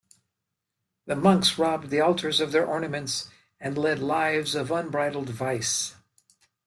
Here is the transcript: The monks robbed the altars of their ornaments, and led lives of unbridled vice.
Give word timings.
The 1.05 1.15
monks 1.15 1.59
robbed 1.59 1.91
the 1.91 2.01
altars 2.01 2.39
of 2.41 2.51
their 2.51 2.65
ornaments, 2.65 3.29
and 3.59 3.77
led 3.77 3.99
lives 3.99 4.55
of 4.55 4.71
unbridled 4.71 5.29
vice. 5.29 5.93